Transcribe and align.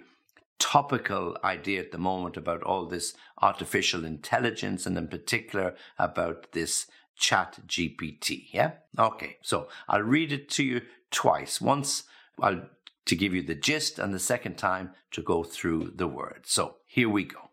topical 0.58 1.36
idea 1.44 1.80
at 1.80 1.92
the 1.92 1.98
moment 1.98 2.36
about 2.36 2.62
all 2.62 2.86
this 2.86 3.14
artificial 3.40 4.04
intelligence 4.04 4.86
and 4.86 4.96
in 4.96 5.08
particular 5.08 5.74
about 5.98 6.52
this 6.52 6.86
chat 7.16 7.58
GPT. 7.66 8.46
Yeah? 8.52 8.72
Okay, 8.98 9.38
so 9.42 9.68
I'll 9.88 10.02
read 10.02 10.32
it 10.32 10.48
to 10.50 10.64
you 10.64 10.82
twice. 11.10 11.60
Once 11.60 12.04
I'll 12.40 12.62
to 13.08 13.16
give 13.16 13.34
you 13.34 13.42
the 13.42 13.54
gist 13.54 13.98
and 13.98 14.12
the 14.12 14.18
second 14.18 14.58
time 14.58 14.90
to 15.10 15.22
go 15.22 15.42
through 15.42 15.92
the 15.96 16.06
words. 16.06 16.50
So 16.50 16.76
here 16.86 17.08
we 17.08 17.24
go. 17.24 17.47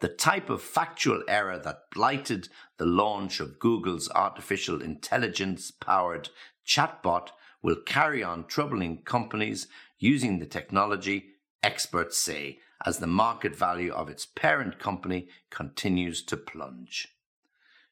The 0.00 0.08
type 0.08 0.48
of 0.48 0.62
factual 0.62 1.24
error 1.26 1.58
that 1.58 1.90
blighted 1.90 2.48
the 2.76 2.86
launch 2.86 3.40
of 3.40 3.58
Google's 3.58 4.08
artificial 4.10 4.80
intelligence 4.80 5.72
powered 5.72 6.28
chatbot 6.64 7.30
will 7.62 7.82
carry 7.84 8.22
on 8.22 8.46
troubling 8.46 9.02
companies 9.02 9.66
using 9.98 10.38
the 10.38 10.46
technology, 10.46 11.30
experts 11.62 12.16
say, 12.16 12.60
as 12.86 12.98
the 12.98 13.08
market 13.08 13.56
value 13.56 13.92
of 13.92 14.08
its 14.08 14.24
parent 14.24 14.78
company 14.78 15.28
continues 15.50 16.22
to 16.22 16.36
plunge. 16.36 17.08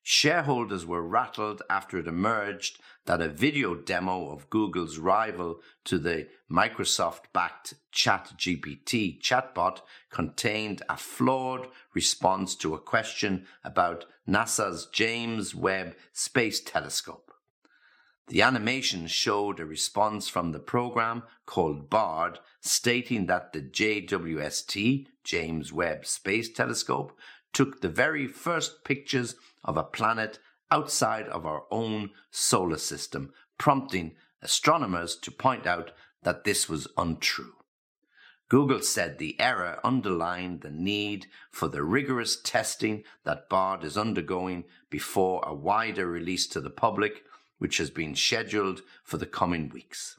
Shareholders 0.08 0.86
were 0.86 1.02
rattled 1.02 1.62
after 1.68 1.98
it 1.98 2.06
emerged 2.06 2.78
that 3.06 3.20
a 3.20 3.28
video 3.28 3.74
demo 3.74 4.30
of 4.30 4.48
Google's 4.50 4.98
rival 4.98 5.58
to 5.82 5.98
the 5.98 6.28
Microsoft 6.48 7.22
backed 7.32 7.74
ChatGPT 7.92 9.20
chatbot 9.20 9.80
contained 10.08 10.80
a 10.88 10.96
flawed 10.96 11.66
response 11.92 12.54
to 12.54 12.72
a 12.72 12.78
question 12.78 13.48
about 13.64 14.04
NASA's 14.28 14.86
James 14.92 15.56
Webb 15.56 15.96
Space 16.12 16.60
Telescope. 16.60 17.32
The 18.28 18.42
animation 18.42 19.08
showed 19.08 19.58
a 19.58 19.66
response 19.66 20.28
from 20.28 20.52
the 20.52 20.60
program 20.60 21.24
called 21.46 21.90
BARD 21.90 22.38
stating 22.60 23.26
that 23.26 23.52
the 23.52 23.60
JWST, 23.60 25.06
James 25.24 25.72
Webb 25.72 26.06
Space 26.06 26.52
Telescope, 26.52 27.18
took 27.56 27.80
the 27.80 27.88
very 27.88 28.26
first 28.26 28.84
pictures 28.84 29.34
of 29.64 29.78
a 29.78 29.82
planet 29.82 30.38
outside 30.70 31.26
of 31.28 31.46
our 31.46 31.62
own 31.70 32.10
solar 32.30 32.76
system, 32.76 33.32
prompting 33.56 34.14
astronomers 34.42 35.16
to 35.16 35.30
point 35.30 35.66
out 35.66 35.90
that 36.22 36.44
this 36.44 36.68
was 36.68 36.86
untrue. 36.98 37.54
Google 38.50 38.82
said 38.82 39.16
the 39.16 39.40
error 39.40 39.80
underlined 39.82 40.60
the 40.60 40.70
need 40.70 41.28
for 41.50 41.66
the 41.66 41.82
rigorous 41.82 42.38
testing 42.38 43.04
that 43.24 43.48
BARD 43.48 43.84
is 43.84 43.96
undergoing 43.96 44.64
before 44.90 45.42
a 45.46 45.54
wider 45.54 46.06
release 46.06 46.46
to 46.48 46.60
the 46.60 46.68
public, 46.68 47.24
which 47.56 47.78
has 47.78 47.88
been 47.88 48.14
scheduled 48.14 48.82
for 49.02 49.16
the 49.16 49.24
coming 49.24 49.70
weeks. 49.70 50.18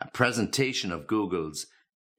A 0.00 0.06
presentation 0.06 0.92
of 0.92 1.08
Google's 1.08 1.66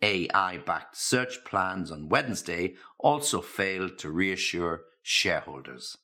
AI 0.05 0.59
backed 0.59 0.95
search 0.95 1.43
plans 1.45 1.91
on 1.91 2.09
Wednesday 2.09 2.75
also 2.99 3.41
failed 3.41 3.97
to 3.97 4.11
reassure 4.11 4.83
shareholders. 5.01 5.97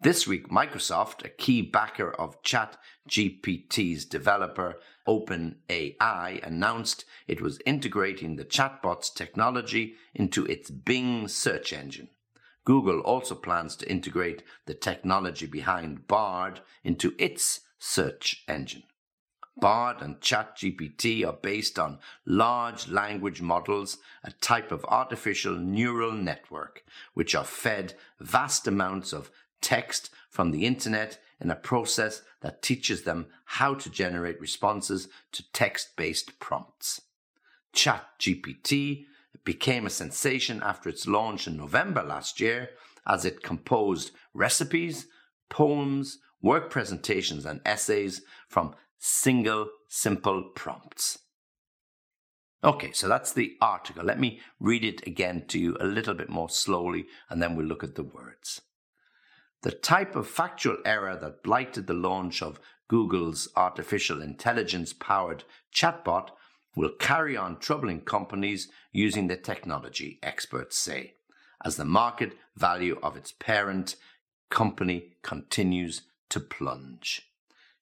This 0.00 0.26
week, 0.26 0.48
Microsoft, 0.48 1.22
a 1.22 1.28
key 1.28 1.60
backer 1.60 2.10
of 2.10 2.42
ChatGPT's 2.42 4.06
developer 4.06 4.76
OpenAI, 5.06 6.42
announced 6.42 7.04
it 7.28 7.42
was 7.42 7.60
integrating 7.66 8.36
the 8.36 8.44
chatbot's 8.46 9.10
technology 9.10 9.96
into 10.14 10.46
its 10.46 10.70
Bing 10.70 11.28
search 11.28 11.74
engine. 11.74 12.08
Google 12.64 13.00
also 13.00 13.34
plans 13.34 13.76
to 13.76 13.90
integrate 13.90 14.42
the 14.64 14.74
technology 14.74 15.46
behind 15.46 16.08
Bard 16.08 16.62
into 16.82 17.14
its 17.18 17.60
search 17.78 18.44
engine. 18.48 18.84
Bard 19.56 20.00
and 20.00 20.20
ChatGPT 20.20 21.26
are 21.26 21.34
based 21.34 21.78
on 21.78 21.98
large 22.24 22.88
language 22.88 23.42
models, 23.42 23.98
a 24.24 24.32
type 24.32 24.72
of 24.72 24.84
artificial 24.86 25.56
neural 25.56 26.12
network, 26.12 26.84
which 27.14 27.34
are 27.34 27.44
fed 27.44 27.94
vast 28.18 28.66
amounts 28.66 29.12
of 29.12 29.30
text 29.60 30.10
from 30.30 30.50
the 30.50 30.66
internet 30.66 31.18
in 31.40 31.50
a 31.50 31.56
process 31.56 32.22
that 32.40 32.62
teaches 32.62 33.02
them 33.02 33.26
how 33.44 33.74
to 33.74 33.90
generate 33.90 34.40
responses 34.40 35.08
to 35.32 35.50
text 35.52 35.96
based 35.96 36.38
prompts. 36.38 37.02
ChatGPT 37.74 39.06
became 39.44 39.86
a 39.86 39.90
sensation 39.90 40.62
after 40.62 40.88
its 40.88 41.06
launch 41.06 41.46
in 41.46 41.56
November 41.56 42.02
last 42.02 42.40
year 42.40 42.70
as 43.06 43.24
it 43.24 43.42
composed 43.42 44.12
recipes, 44.34 45.06
poems, 45.48 46.18
work 46.40 46.70
presentations, 46.70 47.44
and 47.44 47.60
essays 47.64 48.22
from 48.48 48.74
single 49.04 49.68
simple 49.88 50.44
prompts. 50.54 51.18
Okay, 52.62 52.92
so 52.92 53.08
that's 53.08 53.32
the 53.32 53.56
article. 53.60 54.04
Let 54.04 54.20
me 54.20 54.38
read 54.60 54.84
it 54.84 55.04
again 55.04 55.44
to 55.48 55.58
you 55.58 55.76
a 55.80 55.86
little 55.86 56.14
bit 56.14 56.28
more 56.28 56.48
slowly 56.48 57.06
and 57.28 57.42
then 57.42 57.56
we'll 57.56 57.66
look 57.66 57.82
at 57.82 57.96
the 57.96 58.04
words. 58.04 58.60
The 59.62 59.72
type 59.72 60.14
of 60.14 60.28
factual 60.28 60.76
error 60.84 61.18
that 61.20 61.42
blighted 61.42 61.88
the 61.88 61.94
launch 61.94 62.42
of 62.42 62.60
Google's 62.86 63.48
artificial 63.56 64.22
intelligence 64.22 64.92
powered 64.92 65.42
chatbot 65.74 66.28
will 66.76 66.92
carry 67.00 67.36
on 67.36 67.58
troubling 67.58 68.02
companies 68.02 68.68
using 68.92 69.26
the 69.26 69.36
technology, 69.36 70.20
experts 70.22 70.78
say, 70.78 71.14
as 71.64 71.74
the 71.74 71.84
market 71.84 72.34
value 72.56 73.00
of 73.02 73.16
its 73.16 73.32
parent 73.32 73.96
company 74.48 75.14
continues 75.22 76.02
to 76.28 76.38
plunge. 76.38 77.31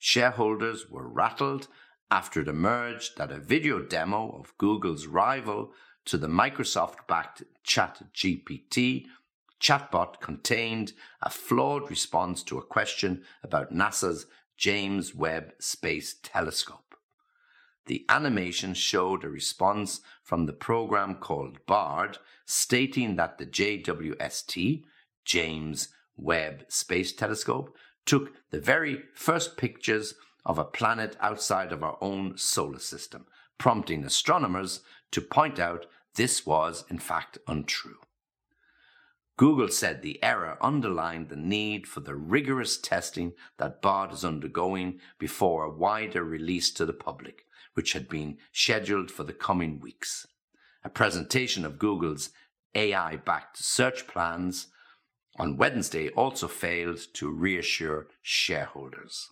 Shareholders 0.01 0.91
were 0.91 1.07
rattled 1.07 1.69
after 2.11 2.41
it 2.41 2.49
emerged 2.49 3.19
that 3.19 3.31
a 3.31 3.39
video 3.39 3.81
demo 3.81 4.31
of 4.31 4.57
Google's 4.57 5.07
rival 5.07 5.73
to 6.07 6.17
the 6.17 6.27
Microsoft 6.27 7.07
backed 7.07 7.45
ChatGPT 7.65 9.05
chatbot 9.61 10.19
contained 10.21 10.95
a 11.23 11.29
flawed 11.29 11.91
response 11.91 12.43
to 12.45 12.57
a 12.57 12.63
question 12.63 13.23
about 13.43 13.75
NASA's 13.75 14.27
James 14.57 15.15
Webb 15.15 15.53
Space 15.61 16.17
Telescope. 16.23 16.95
The 17.85 18.07
animation 18.09 18.73
showed 18.73 19.23
a 19.23 19.29
response 19.29 20.01
from 20.23 20.47
the 20.47 20.55
program 20.55 21.17
called 21.17 21.59
BARD 21.67 22.19
stating 22.47 23.17
that 23.17 23.37
the 23.37 23.47
JWST, 23.47 24.83
James 25.27 25.89
Webb 26.17 26.65
Space 26.69 27.13
Telescope, 27.13 27.77
took 28.07 28.33
the 28.51 28.61
very 28.61 29.03
first 29.15 29.57
pictures 29.57 30.15
of 30.45 30.59
a 30.59 30.65
planet 30.65 31.17
outside 31.21 31.73
of 31.73 31.83
our 31.83 31.99
own 32.01 32.37
solar 32.37 32.79
system, 32.79 33.27
prompting 33.59 34.05
astronomers 34.05 34.81
to 35.11 35.21
point 35.21 35.59
out 35.59 35.87
this 36.15 36.47
was 36.47 36.85
in 36.89 36.99
fact 36.99 37.39
untrue. 37.47 37.99
Google 39.37 39.69
said 39.69 40.03
the 40.03 40.23
error 40.23 40.59
underlined 40.61 41.31
the 41.31 41.37
need 41.37 41.87
for 41.87 42.01
the 42.01 42.15
rigorous 42.15 42.77
testing 42.77 43.33
that 43.57 43.81
Bard 43.81 44.13
is 44.13 44.25
undergoing 44.25 45.01
before 45.19 45.65
a 45.65 45.71
wider 45.71 46.23
release 46.23 46.71
to 46.73 46.85
the 46.85 46.93
public, 46.93 47.47
which 47.73 47.95
had 47.95 48.07
been 48.07 48.37
scheduled 48.53 49.11
for 49.11 49.25
the 49.25 49.33
coming 49.33 49.81
weeks. 49.81 50.27
A 50.85 50.91
presentation 50.91 51.65
of 51.65 51.79
Google's 51.79 52.31
AI 52.75 53.17
backed 53.17 53.57
search 53.57 54.07
plans 54.07 54.67
on 55.37 55.57
Wednesday 55.57 56.09
also 56.11 56.49
failed 56.49 57.01
to 57.15 57.31
reassure 57.31 58.09
shareholders. 58.23 59.31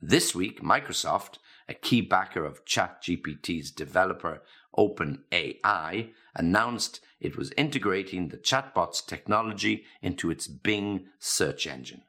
This 0.00 0.34
week, 0.34 0.62
Microsoft, 0.62 1.38
a 1.68 1.74
key 1.74 2.00
backer 2.00 2.44
of 2.44 2.64
ChatGPT's 2.64 3.70
developer 3.70 4.42
OpenAI, 4.76 6.10
announced 6.34 7.00
it 7.18 7.36
was 7.36 7.52
integrating 7.56 8.28
the 8.28 8.36
chatbot's 8.36 9.00
technology 9.00 9.84
into 10.02 10.30
its 10.30 10.46
Bing 10.46 11.06
search 11.18 11.66
engine. 11.66 12.02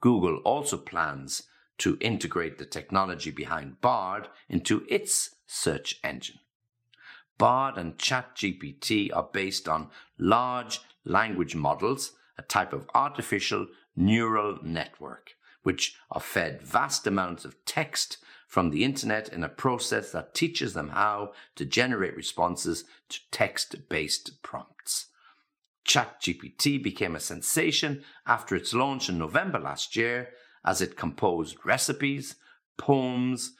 Google 0.00 0.36
also 0.44 0.76
plans 0.76 1.42
to 1.78 1.98
integrate 2.00 2.58
the 2.58 2.66
technology 2.66 3.30
behind 3.30 3.80
Bard 3.80 4.28
into 4.48 4.86
its 4.88 5.36
search 5.46 5.98
engine. 6.04 6.38
Bard 7.36 7.76
and 7.76 7.98
ChatGPT 7.98 9.10
are 9.14 9.28
based 9.32 9.68
on 9.68 9.90
large 10.18 10.80
language 11.04 11.56
models, 11.56 12.12
a 12.38 12.42
type 12.42 12.72
of 12.72 12.88
artificial 12.94 13.66
neural 13.96 14.58
network, 14.62 15.32
which 15.62 15.96
are 16.10 16.20
fed 16.20 16.62
vast 16.62 17.06
amounts 17.06 17.44
of 17.44 17.64
text 17.64 18.18
from 18.46 18.70
the 18.70 18.84
internet 18.84 19.28
in 19.28 19.42
a 19.42 19.48
process 19.48 20.12
that 20.12 20.34
teaches 20.34 20.74
them 20.74 20.90
how 20.90 21.32
to 21.56 21.64
generate 21.64 22.16
responses 22.16 22.84
to 23.08 23.18
text 23.30 23.88
based 23.88 24.42
prompts. 24.42 25.06
ChatGPT 25.86 26.82
became 26.82 27.14
a 27.14 27.20
sensation 27.20 28.04
after 28.26 28.56
its 28.56 28.72
launch 28.72 29.08
in 29.08 29.18
November 29.18 29.58
last 29.58 29.96
year 29.96 30.30
as 30.64 30.80
it 30.80 30.96
composed 30.96 31.56
recipes, 31.64 32.36
poems, 32.78 33.52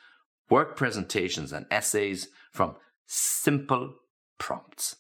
work 0.49 0.77
presentations, 0.77 1.53
and 1.53 1.67
essays 1.71 2.29
from 2.51 2.77
simple 3.07 3.95
prompts. 4.39 4.97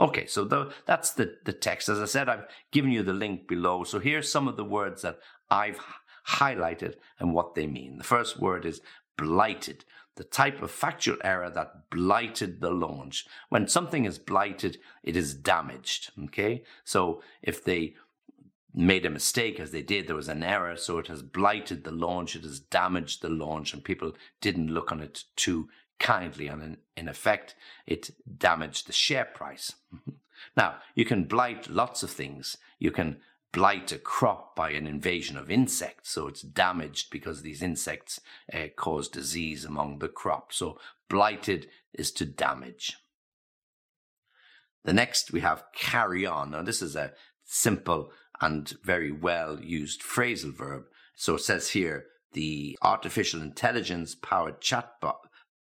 Okay, 0.00 0.26
so 0.26 0.44
the, 0.44 0.72
that's 0.86 1.12
the, 1.12 1.36
the 1.44 1.52
text. 1.52 1.88
As 1.88 2.00
I 2.00 2.06
said, 2.06 2.28
I've 2.28 2.46
given 2.72 2.90
you 2.90 3.02
the 3.02 3.12
link 3.12 3.46
below. 3.46 3.84
So 3.84 3.98
here's 3.98 4.32
some 4.32 4.48
of 4.48 4.56
the 4.56 4.64
words 4.64 5.02
that 5.02 5.18
I've 5.50 5.78
highlighted 6.26 6.94
and 7.18 7.34
what 7.34 7.54
they 7.54 7.66
mean. 7.66 7.98
The 7.98 8.04
first 8.04 8.40
word 8.40 8.64
is 8.64 8.80
blighted, 9.18 9.84
the 10.16 10.24
type 10.24 10.62
of 10.62 10.70
factual 10.70 11.18
error 11.22 11.50
that 11.50 11.90
blighted 11.90 12.60
the 12.60 12.70
launch. 12.70 13.26
When 13.50 13.68
something 13.68 14.06
is 14.06 14.18
blighted, 14.18 14.78
it 15.02 15.16
is 15.16 15.34
damaged. 15.34 16.12
Okay, 16.24 16.64
so 16.84 17.22
if 17.42 17.62
they 17.62 17.94
made 18.72 19.04
a 19.04 19.10
mistake 19.10 19.60
as 19.60 19.72
they 19.72 19.82
did, 19.82 20.06
there 20.06 20.16
was 20.16 20.28
an 20.28 20.42
error, 20.42 20.76
so 20.76 20.98
it 20.98 21.08
has 21.08 21.22
blighted 21.22 21.84
the 21.84 21.90
launch, 21.90 22.36
it 22.36 22.44
has 22.44 22.60
damaged 22.60 23.20
the 23.20 23.28
launch, 23.28 23.74
and 23.74 23.84
people 23.84 24.12
didn't 24.40 24.72
look 24.72 24.92
on 24.92 25.00
it 25.00 25.24
too 25.36 25.68
kindly, 26.00 26.48
and 26.48 26.78
in, 26.96 27.08
effect, 27.08 27.54
it 27.86 28.10
damaged 28.38 28.88
the 28.88 28.92
share 28.92 29.26
price. 29.26 29.74
now, 30.56 30.76
you 30.96 31.04
can 31.04 31.24
blight 31.24 31.70
lots 31.70 32.02
of 32.02 32.10
things. 32.10 32.56
You 32.80 32.90
can 32.90 33.18
blight 33.52 33.92
a 33.92 33.98
crop 33.98 34.56
by 34.56 34.70
an 34.70 34.86
invasion 34.86 35.36
of 35.36 35.50
insects. 35.50 36.10
So 36.10 36.26
it's 36.26 36.42
damaged 36.42 37.10
because 37.10 37.42
these 37.42 37.62
insects 37.62 38.20
uh, 38.52 38.68
cause 38.76 39.08
disease 39.08 39.64
among 39.64 39.98
the 39.98 40.08
crop. 40.08 40.52
So 40.52 40.78
blighted 41.08 41.68
is 41.92 42.10
to 42.12 42.24
damage. 42.24 42.96
The 44.84 44.92
next 44.92 45.32
we 45.32 45.40
have 45.40 45.64
carry 45.74 46.24
on. 46.24 46.52
Now, 46.52 46.62
this 46.62 46.80
is 46.80 46.96
a 46.96 47.12
simple 47.44 48.10
and 48.40 48.72
very 48.82 49.12
well 49.12 49.60
used 49.60 50.02
phrasal 50.02 50.54
verb. 50.54 50.84
So 51.14 51.34
it 51.34 51.40
says 51.40 51.70
here 51.70 52.06
the 52.32 52.78
artificial 52.80 53.42
intelligence 53.42 54.14
powered 54.14 54.60
chatbot 54.60 55.26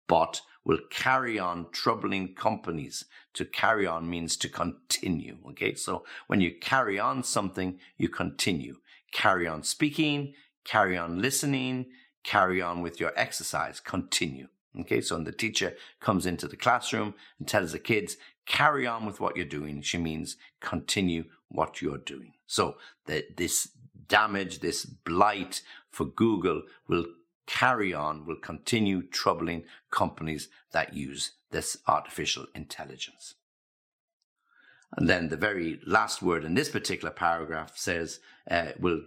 bot 0.07 0.43
will 0.65 0.79
carry 0.91 1.39
on 1.39 1.67
troubling 1.73 2.35
companies. 2.35 3.05
To 3.35 3.45
carry 3.45 3.87
on 3.87 4.09
means 4.09 4.37
to 4.39 4.49
continue. 4.49 5.39
Okay. 5.51 5.75
So 5.75 6.05
when 6.27 6.41
you 6.41 6.53
carry 6.61 6.99
on 6.99 7.25
something, 7.25 7.79
you 7.97 8.09
continue. 8.09 8.77
Carry 9.11 9.47
on 9.47 9.63
speaking, 9.63 10.35
carry 10.65 10.97
on 10.97 11.21
listening, 11.21 11.87
carry 12.25 12.63
on 12.63 12.81
with 12.83 13.01
your 13.01 13.13
exercise, 13.17 13.81
continue. 13.81 14.49
Okay. 14.81 15.01
So 15.01 15.17
when 15.17 15.25
the 15.25 15.33
teacher 15.33 15.75
comes 16.01 16.27
into 16.27 16.47
the 16.47 16.57
classroom 16.57 17.15
and 17.39 17.49
tells 17.49 17.73
the 17.73 17.79
kids, 17.79 18.17
carry 18.47 18.87
on 18.87 19.07
with 19.07 19.21
what 19.21 19.37
you're 19.37 19.47
doing, 19.47 19.83
she 19.83 19.99
means 19.99 20.37
continue 20.61 21.25
what 21.49 21.83
you're 21.83 21.99
doing. 21.99 22.35
So 22.47 22.77
that 23.07 23.37
this 23.37 23.71
damage, 24.09 24.61
this 24.61 24.85
blight 24.85 25.63
for 25.91 26.05
Google 26.05 26.63
will 26.89 27.07
carry 27.47 27.93
on 27.93 28.27
will 28.27 28.37
continue 28.37 29.03
troubling 29.03 29.65
companies 29.91 30.49
that 30.73 30.95
use 30.95 31.33
this 31.51 31.77
artificial 31.87 32.47
intelligence. 32.55 33.35
And 34.97 35.09
then 35.09 35.29
the 35.29 35.37
very 35.37 35.81
last 35.87 36.23
word 36.23 36.45
in 36.45 36.55
this 36.55 36.69
particular 36.69 37.13
paragraph 37.13 37.73
says 37.77 38.21
uh, 38.51 38.73
will 38.79 39.03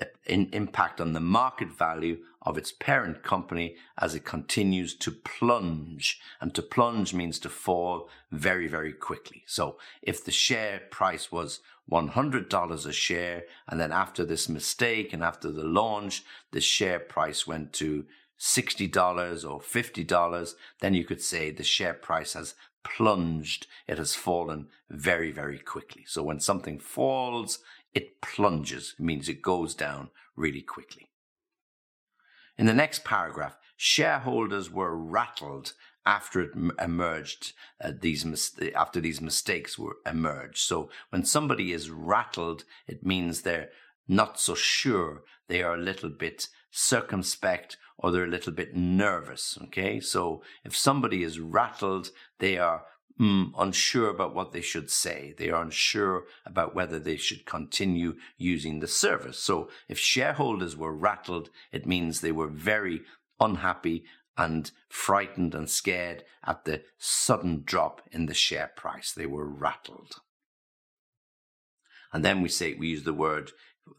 uh, 0.00 0.06
in, 0.26 0.48
impact 0.52 1.00
on 1.00 1.12
the 1.12 1.20
market 1.20 1.70
value 1.70 2.18
of 2.42 2.58
its 2.58 2.72
parent 2.72 3.22
company 3.22 3.76
as 3.98 4.14
it 4.14 4.24
continues 4.24 4.94
to 4.96 5.12
plunge. 5.12 6.20
And 6.40 6.52
to 6.54 6.62
plunge 6.62 7.14
means 7.14 7.38
to 7.40 7.48
fall 7.48 8.08
very, 8.32 8.66
very 8.66 8.92
quickly. 8.92 9.44
So 9.46 9.78
if 10.02 10.24
the 10.24 10.32
share 10.32 10.80
price 10.90 11.30
was 11.30 11.60
$100 11.90 12.86
a 12.86 12.92
share. 12.92 13.44
And 13.68 13.80
then 13.80 13.92
after 13.92 14.24
this 14.24 14.48
mistake 14.48 15.12
and 15.12 15.22
after 15.22 15.50
the 15.50 15.64
launch, 15.64 16.24
the 16.52 16.60
share 16.60 16.98
price 16.98 17.46
went 17.46 17.72
to 17.74 18.06
$60 18.40 19.50
or 19.50 19.60
$50. 19.60 20.54
Then 20.80 20.94
you 20.94 21.04
could 21.04 21.22
say 21.22 21.50
the 21.50 21.62
share 21.62 21.94
price 21.94 22.34
has 22.34 22.54
plunged. 22.82 23.66
It 23.86 23.98
has 23.98 24.14
fallen 24.14 24.68
very, 24.90 25.32
very 25.32 25.58
quickly. 25.58 26.04
So 26.06 26.22
when 26.22 26.40
something 26.40 26.78
falls, 26.78 27.60
it 27.94 28.20
plunges. 28.20 28.94
It 28.98 29.02
means 29.02 29.28
it 29.28 29.42
goes 29.42 29.74
down 29.74 30.10
really 30.36 30.62
quickly. 30.62 31.10
In 32.56 32.66
the 32.66 32.74
next 32.74 33.04
paragraph, 33.04 33.56
shareholders 33.76 34.70
were 34.70 34.96
rattled 34.96 35.72
after 36.06 36.40
it 36.40 36.50
emerged, 36.80 37.52
uh, 37.82 37.92
these 37.98 38.24
mis- 38.24 38.58
after 38.74 39.00
these 39.00 39.20
mistakes 39.20 39.78
were 39.78 39.96
emerged. 40.06 40.58
So 40.58 40.90
when 41.10 41.24
somebody 41.24 41.72
is 41.72 41.90
rattled, 41.90 42.64
it 42.86 43.04
means 43.04 43.42
they're 43.42 43.70
not 44.06 44.38
so 44.38 44.54
sure. 44.54 45.22
They 45.48 45.62
are 45.62 45.74
a 45.74 45.82
little 45.82 46.10
bit 46.10 46.48
circumspect 46.70 47.76
or 47.98 48.10
they're 48.10 48.24
a 48.24 48.28
little 48.28 48.52
bit 48.52 48.74
nervous. 48.74 49.58
Okay. 49.64 50.00
So 50.00 50.42
if 50.64 50.76
somebody 50.76 51.22
is 51.22 51.40
rattled, 51.40 52.10
they 52.38 52.58
are 52.58 52.84
mm, 53.20 53.50
unsure 53.56 54.10
about 54.10 54.34
what 54.34 54.52
they 54.52 54.60
should 54.60 54.90
say. 54.90 55.34
They 55.38 55.50
are 55.50 55.62
unsure 55.62 56.24
about 56.44 56.74
whether 56.74 56.98
they 56.98 57.16
should 57.16 57.46
continue 57.46 58.16
using 58.36 58.80
the 58.80 58.88
service. 58.88 59.38
So 59.38 59.70
if 59.88 59.98
shareholders 59.98 60.76
were 60.76 60.94
rattled, 60.94 61.50
it 61.72 61.86
means 61.86 62.20
they 62.20 62.32
were 62.32 62.48
very 62.48 63.02
unhappy 63.40 64.04
and 64.36 64.70
frightened 64.88 65.54
and 65.54 65.68
scared 65.68 66.24
at 66.44 66.64
the 66.64 66.82
sudden 66.98 67.62
drop 67.64 68.02
in 68.10 68.26
the 68.26 68.34
share 68.34 68.70
price. 68.74 69.12
They 69.12 69.26
were 69.26 69.48
rattled. 69.48 70.16
And 72.12 72.24
then 72.24 72.42
we 72.42 72.48
say, 72.48 72.74
we 72.74 72.88
use 72.88 73.04
the 73.04 73.12
word, 73.12 73.52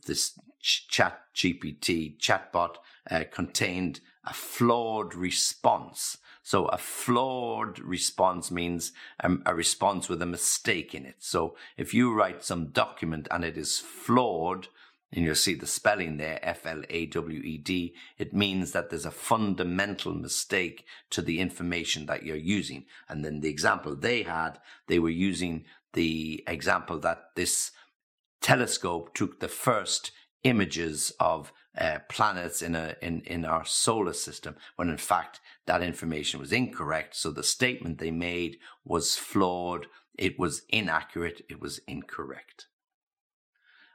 this 0.07 0.39
chat 0.61 1.21
GPT 1.35 2.17
chatbot 2.17 2.77
uh, 3.09 3.23
contained 3.31 3.99
a 4.23 4.33
flawed 4.33 5.13
response. 5.13 6.17
So 6.41 6.65
a 6.67 6.77
flawed 6.77 7.79
response 7.79 8.51
means 8.51 8.93
a, 9.19 9.31
a 9.45 9.53
response 9.53 10.09
with 10.09 10.21
a 10.21 10.27
mistake 10.27 10.95
in 10.95 11.05
it. 11.05 11.17
So 11.19 11.55
if 11.77 11.93
you 11.93 12.13
write 12.13 12.43
some 12.43 12.67
document 12.67 13.27
and 13.31 13.43
it 13.43 13.57
is 13.57 13.79
flawed, 13.79 14.67
and 15.11 15.23
you'll 15.23 15.35
see 15.35 15.53
the 15.53 15.67
spelling 15.67 16.17
there, 16.17 16.39
F-L-A-W-E-D, 16.41 17.95
it 18.17 18.33
means 18.33 18.71
that 18.71 18.89
there's 18.89 19.05
a 19.05 19.11
fundamental 19.11 20.13
mistake 20.13 20.85
to 21.11 21.21
the 21.21 21.39
information 21.39 22.05
that 22.07 22.23
you're 22.23 22.35
using. 22.35 22.85
And 23.07 23.23
then 23.23 23.39
the 23.39 23.49
example 23.49 23.95
they 23.95 24.23
had, 24.23 24.59
they 24.87 24.99
were 24.99 25.09
using 25.09 25.65
the 25.93 26.43
example 26.47 26.99
that 26.99 27.29
this 27.35 27.71
telescope 28.41 29.13
took 29.13 29.39
the 29.39 29.47
first 29.47 30.11
images 30.43 31.13
of 31.19 31.53
uh, 31.77 31.99
planets 32.09 32.61
in 32.61 32.73
a 32.73 32.95
in 33.01 33.21
in 33.21 33.43
our 33.43 33.65
solar 33.65 34.13
system 34.13 34.55
when 34.77 34.89
in 34.89 34.97
fact 34.97 35.41
that 35.65 35.81
information 35.81 36.39
was 36.39 36.53
incorrect. 36.53 37.15
So 37.15 37.31
the 37.31 37.43
statement 37.43 37.97
they 37.97 38.11
made 38.11 38.57
was 38.85 39.17
flawed. 39.17 39.87
It 40.17 40.39
was 40.39 40.61
inaccurate. 40.69 41.41
It 41.49 41.59
was 41.59 41.79
incorrect 41.87 42.67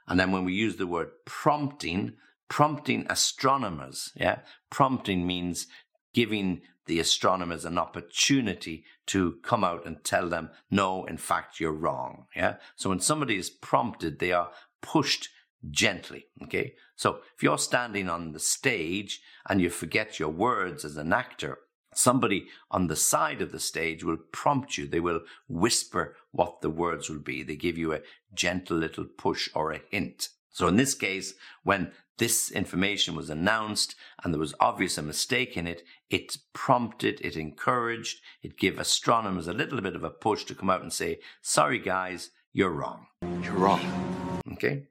and 0.07 0.19
then 0.19 0.31
when 0.31 0.45
we 0.45 0.53
use 0.53 0.77
the 0.77 0.87
word 0.87 1.09
prompting, 1.25 2.13
prompting 2.49 3.05
astronomers, 3.09 4.11
yeah, 4.15 4.39
prompting 4.69 5.25
means 5.25 5.67
giving 6.13 6.61
the 6.85 6.99
astronomers 6.99 7.63
an 7.63 7.77
opportunity 7.77 8.83
to 9.07 9.37
come 9.43 9.63
out 9.63 9.85
and 9.85 10.03
tell 10.03 10.27
them, 10.27 10.49
no, 10.69 11.05
in 11.05 11.17
fact, 11.17 11.59
you're 11.59 11.71
wrong. 11.71 12.25
Yeah. 12.35 12.55
So 12.75 12.89
when 12.89 12.99
somebody 12.99 13.37
is 13.37 13.49
prompted, 13.49 14.19
they 14.19 14.31
are 14.31 14.51
pushed 14.81 15.29
gently. 15.69 16.25
Okay. 16.43 16.73
So 16.95 17.19
if 17.35 17.43
you're 17.43 17.57
standing 17.57 18.09
on 18.09 18.31
the 18.31 18.39
stage 18.39 19.21
and 19.47 19.61
you 19.61 19.69
forget 19.69 20.19
your 20.19 20.29
words 20.29 20.83
as 20.83 20.97
an 20.97 21.13
actor, 21.13 21.59
somebody 21.93 22.47
on 22.69 22.87
the 22.87 22.95
side 22.95 23.41
of 23.41 23.51
the 23.51 23.59
stage 23.59 24.03
will 24.03 24.17
prompt 24.31 24.77
you. 24.77 24.87
They 24.87 24.99
will 24.99 25.21
whisper 25.47 26.15
what 26.31 26.61
the 26.61 26.69
words 26.69 27.09
will 27.09 27.19
be. 27.19 27.43
They 27.43 27.55
give 27.55 27.77
you 27.77 27.93
a 27.93 28.01
gentle 28.33 28.77
little 28.77 29.05
push 29.05 29.49
or 29.53 29.71
a 29.71 29.81
hint. 29.89 30.29
So 30.51 30.67
in 30.67 30.75
this 30.75 30.93
case, 30.93 31.33
when 31.63 31.91
this 32.17 32.51
information 32.51 33.15
was 33.15 33.29
announced 33.29 33.95
and 34.23 34.33
there 34.33 34.39
was 34.39 34.53
obvious 34.59 34.97
a 34.97 35.01
mistake 35.01 35.57
in 35.57 35.65
it, 35.65 35.83
it 36.09 36.37
prompted, 36.53 37.19
it 37.21 37.35
encouraged, 37.35 38.19
it 38.43 38.57
gave 38.57 38.77
astronomers 38.77 39.47
a 39.47 39.53
little 39.53 39.81
bit 39.81 39.95
of 39.95 40.03
a 40.03 40.09
push 40.09 40.43
to 40.45 40.55
come 40.55 40.69
out 40.69 40.81
and 40.81 40.93
say, 40.93 41.19
sorry 41.41 41.79
guys, 41.79 42.29
you're 42.53 42.69
wrong. 42.69 43.07
You're 43.41 43.53
wrong. 43.53 44.41
Okay. 44.53 44.87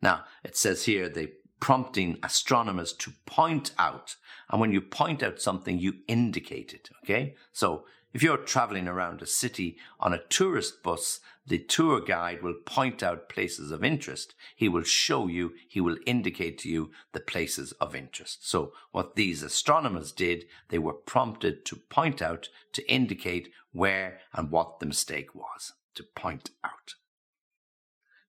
Now, 0.00 0.24
it 0.42 0.56
says 0.56 0.84
here 0.84 1.08
they 1.08 1.28
prompting 1.64 2.18
astronomers 2.22 2.92
to 2.92 3.10
point 3.24 3.70
out. 3.78 4.16
And 4.50 4.60
when 4.60 4.70
you 4.70 4.82
point 4.82 5.22
out 5.22 5.40
something, 5.40 5.78
you 5.78 5.94
indicate 6.06 6.74
it. 6.74 6.90
Okay. 7.02 7.36
So 7.54 7.86
if 8.12 8.22
you're 8.22 8.36
traveling 8.36 8.86
around 8.86 9.22
a 9.22 9.26
city 9.26 9.78
on 9.98 10.12
a 10.12 10.22
tourist 10.28 10.82
bus, 10.82 11.20
the 11.46 11.56
tour 11.56 12.02
guide 12.02 12.42
will 12.42 12.56
point 12.66 13.02
out 13.02 13.30
places 13.30 13.70
of 13.70 13.82
interest. 13.82 14.34
He 14.54 14.68
will 14.68 14.82
show 14.82 15.26
you, 15.26 15.54
he 15.66 15.80
will 15.80 15.96
indicate 16.04 16.58
to 16.58 16.68
you 16.68 16.90
the 17.12 17.20
places 17.20 17.72
of 17.80 17.96
interest. 17.96 18.46
So 18.46 18.74
what 18.92 19.16
these 19.16 19.42
astronomers 19.42 20.12
did, 20.12 20.44
they 20.68 20.78
were 20.78 20.92
prompted 20.92 21.64
to 21.64 21.76
point 21.76 22.20
out, 22.20 22.50
to 22.74 22.86
indicate 22.92 23.48
where 23.72 24.18
and 24.34 24.50
what 24.50 24.80
the 24.80 24.86
mistake 24.86 25.34
was, 25.34 25.72
to 25.94 26.04
point 26.14 26.50
out. 26.62 26.96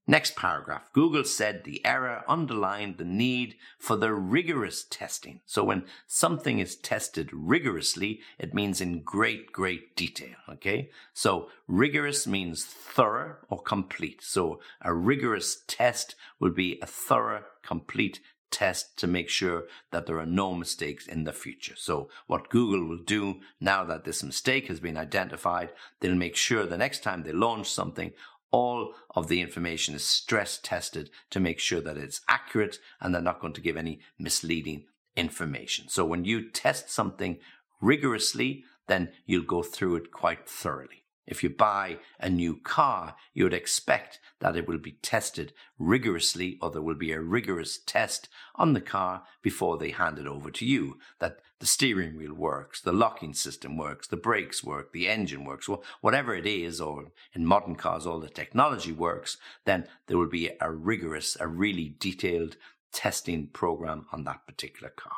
Next 0.07 0.35
paragraph. 0.35 0.93
Google 0.93 1.23
said 1.23 1.63
the 1.63 1.83
error 1.83 2.23
underlined 2.27 2.97
the 2.97 3.05
need 3.05 3.55
for 3.79 3.95
the 3.95 4.13
rigorous 4.13 4.83
testing. 4.83 5.41
So 5.47 5.63
when 5.63 5.85
something 6.05 6.59
is 6.59 6.75
tested 6.75 7.29
rigorously, 7.33 8.19
it 8.37 8.53
means 8.53 8.81
in 8.81 9.01
great, 9.01 9.51
great 9.51 9.95
detail. 9.95 10.35
Okay. 10.47 10.91
So 11.13 11.49
rigorous 11.67 12.27
means 12.27 12.63
thorough 12.65 13.37
or 13.49 13.61
complete. 13.63 14.21
So 14.23 14.59
a 14.79 14.93
rigorous 14.93 15.63
test 15.67 16.15
will 16.39 16.53
be 16.53 16.77
a 16.83 16.85
thorough, 16.85 17.43
complete 17.63 18.19
test 18.51 18.97
to 18.97 19.07
make 19.07 19.27
sure 19.27 19.63
that 19.91 20.05
there 20.05 20.19
are 20.19 20.25
no 20.25 20.53
mistakes 20.53 21.07
in 21.07 21.25
the 21.25 21.33
future. 21.33 21.73
So 21.75 22.09
what 22.27 22.49
Google 22.49 22.87
will 22.87 23.03
do 23.03 23.41
now 23.59 23.83
that 23.83 24.05
this 24.05 24.23
mistake 24.23 24.67
has 24.67 24.79
been 24.79 24.97
identified, 24.97 25.73
they'll 25.99 26.15
make 26.15 26.37
sure 26.37 26.65
the 26.65 26.77
next 26.77 27.03
time 27.03 27.23
they 27.23 27.33
launch 27.33 27.69
something, 27.69 28.13
all 28.51 28.93
of 29.15 29.27
the 29.27 29.41
information 29.41 29.95
is 29.95 30.05
stress 30.05 30.59
tested 30.61 31.09
to 31.29 31.39
make 31.39 31.59
sure 31.59 31.81
that 31.81 31.97
it's 31.97 32.21
accurate 32.27 32.79
and 33.01 33.13
they're 33.13 33.21
not 33.21 33.39
going 33.39 33.53
to 33.53 33.61
give 33.61 33.77
any 33.77 33.99
misleading 34.17 34.85
information. 35.15 35.89
So 35.89 36.05
when 36.05 36.25
you 36.25 36.49
test 36.49 36.89
something 36.89 37.37
rigorously, 37.81 38.63
then 38.87 39.11
you'll 39.25 39.43
go 39.43 39.63
through 39.63 39.95
it 39.97 40.11
quite 40.11 40.47
thoroughly. 40.47 41.05
If 41.27 41.41
you 41.43 41.49
buy 41.49 41.97
a 42.19 42.29
new 42.29 42.57
car, 42.57 43.15
you 43.33 43.45
would 43.45 43.53
expect 43.53 44.19
that 44.41 44.55
it 44.55 44.67
will 44.67 44.77
be 44.77 44.99
tested 45.01 45.53
rigorously 45.79 46.59
or 46.61 46.69
there 46.69 46.83
will 46.83 46.95
be 46.95 47.11
a 47.11 47.19
rigorous 47.19 47.79
test 47.79 48.29
on 48.55 48.73
the 48.73 48.81
car 48.81 49.23
before 49.41 49.77
they 49.77 49.89
hand 49.89 50.19
it 50.19 50.27
over 50.27 50.51
to 50.51 50.65
you. 50.65 50.99
That 51.19 51.39
the 51.65 51.69
steering 51.69 52.15
wheel 52.15 52.35
works, 52.35 52.79
the 52.79 52.93
locking 52.93 53.33
system 53.33 53.75
works, 53.75 54.07
the 54.07 54.15
brakes 54.15 54.63
work, 54.63 54.93
the 54.93 55.09
engine 55.09 55.43
works, 55.43 55.67
whatever 55.99 56.35
it 56.35 56.45
is, 56.45 56.79
or 56.79 57.05
in 57.33 57.43
modern 57.43 57.73
cars, 57.75 58.05
all 58.05 58.19
the 58.19 58.29
technology 58.29 58.91
works, 58.91 59.37
then 59.65 59.87
there 60.05 60.19
will 60.19 60.29
be 60.29 60.51
a 60.61 60.71
rigorous, 60.71 61.35
a 61.39 61.47
really 61.47 61.95
detailed 61.97 62.55
testing 62.93 63.47
program 63.47 64.05
on 64.11 64.25
that 64.25 64.45
particular 64.45 64.93
car. 64.95 65.17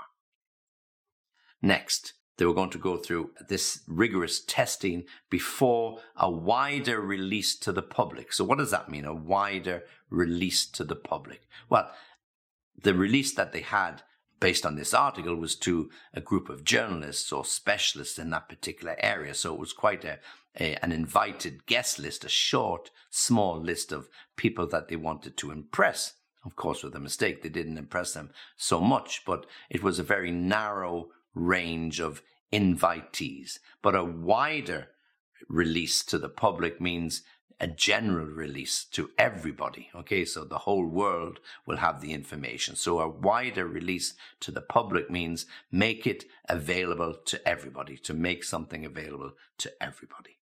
Next, 1.61 2.13
they 2.37 2.45
were 2.45 2.53
going 2.53 2.69
to 2.69 2.77
go 2.77 2.95
through 2.95 3.31
this 3.49 3.81
rigorous 3.85 4.39
testing 4.39 5.03
before 5.29 5.99
a 6.15 6.31
wider 6.31 7.01
release 7.01 7.57
to 7.57 7.73
the 7.73 7.81
public. 7.81 8.31
So 8.31 8.45
what 8.45 8.59
does 8.59 8.71
that 8.71 8.87
mean? 8.89 9.03
A 9.03 9.13
wider 9.13 9.83
release 10.09 10.65
to 10.67 10.85
the 10.85 10.95
public? 10.95 11.41
Well, 11.69 11.91
the 12.81 12.93
release 12.93 13.33
that 13.33 13.51
they 13.51 13.59
had 13.59 14.03
based 14.39 14.65
on 14.65 14.75
this 14.75 14.93
article 14.93 15.35
was 15.35 15.55
to 15.55 15.89
a 16.13 16.21
group 16.21 16.49
of 16.49 16.63
journalists 16.63 17.31
or 17.31 17.43
specialists 17.45 18.19
in 18.19 18.29
that 18.29 18.49
particular 18.49 18.95
area. 18.99 19.33
So 19.33 19.53
it 19.53 19.59
was 19.59 19.73
quite 19.73 20.05
a, 20.05 20.19
a, 20.59 20.75
an 20.83 20.91
invited 20.91 21.65
guest 21.65 21.99
list, 21.99 22.23
a 22.23 22.29
short, 22.29 22.91
small 23.09 23.59
list 23.59 23.91
of 23.91 24.09
people 24.35 24.67
that 24.67 24.87
they 24.87 24.95
wanted 24.95 25.37
to 25.37 25.51
impress. 25.51 26.13
Of 26.45 26.55
course, 26.55 26.83
with 26.83 26.95
a 26.95 26.99
mistake, 26.99 27.41
they 27.41 27.49
didn't 27.49 27.77
impress 27.77 28.13
them 28.13 28.31
so 28.55 28.79
much, 28.79 29.23
but 29.25 29.45
it 29.69 29.83
was 29.83 29.99
a 29.99 30.03
very 30.03 30.31
narrow 30.31 31.09
range 31.33 31.99
of 31.99 32.21
invitees. 32.53 33.59
But 33.81 33.95
a 33.95 34.03
wider 34.03 34.89
release 35.49 36.03
to 36.05 36.17
the 36.17 36.29
public 36.29 36.79
means 36.79 37.23
a 37.59 37.67
general 37.67 38.27
release 38.27 38.85
to 38.85 39.09
everybody. 39.17 39.89
Okay, 39.95 40.25
so 40.25 40.43
the 40.43 40.59
whole 40.59 40.85
world 40.85 41.39
will 41.65 41.77
have 41.77 42.01
the 42.01 42.13
information. 42.13 42.75
So 42.75 42.99
a 42.99 43.09
wider 43.09 43.65
release 43.65 44.13
to 44.41 44.51
the 44.51 44.61
public 44.61 45.09
means 45.09 45.45
make 45.71 46.05
it 46.05 46.25
available 46.47 47.15
to 47.25 47.47
everybody, 47.47 47.97
to 47.97 48.13
make 48.13 48.43
something 48.43 48.85
available 48.85 49.31
to 49.59 49.71
everybody. 49.81 50.37